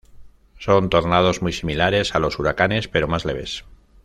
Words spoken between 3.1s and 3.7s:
leves.